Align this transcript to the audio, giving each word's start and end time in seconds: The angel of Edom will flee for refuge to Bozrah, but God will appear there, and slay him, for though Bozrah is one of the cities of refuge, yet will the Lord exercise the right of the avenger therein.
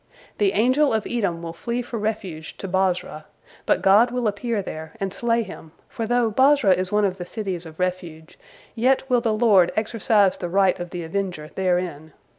The 0.39 0.53
angel 0.53 0.93
of 0.93 1.05
Edom 1.07 1.43
will 1.43 1.53
flee 1.53 1.83
for 1.83 1.99
refuge 1.99 2.57
to 2.57 2.67
Bozrah, 2.67 3.25
but 3.67 3.83
God 3.83 4.09
will 4.09 4.27
appear 4.27 4.63
there, 4.63 4.93
and 4.99 5.13
slay 5.13 5.43
him, 5.43 5.73
for 5.87 6.07
though 6.07 6.31
Bozrah 6.31 6.73
is 6.73 6.91
one 6.91 7.05
of 7.05 7.17
the 7.17 7.25
cities 7.27 7.67
of 7.67 7.79
refuge, 7.79 8.39
yet 8.73 9.07
will 9.11 9.21
the 9.21 9.31
Lord 9.31 9.71
exercise 9.75 10.39
the 10.39 10.49
right 10.49 10.79
of 10.79 10.89
the 10.89 11.03
avenger 11.03 11.51
therein. 11.53 12.13